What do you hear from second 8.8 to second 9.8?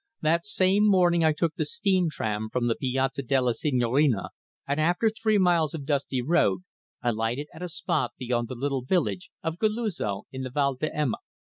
village of